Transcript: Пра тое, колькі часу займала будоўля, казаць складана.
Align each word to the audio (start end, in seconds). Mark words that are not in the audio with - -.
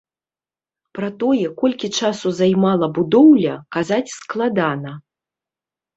Пра 0.97 1.09
тое, 1.23 1.43
колькі 1.61 1.87
часу 2.01 2.27
займала 2.39 2.85
будоўля, 2.97 3.53
казаць 3.77 4.13
складана. 4.17 4.99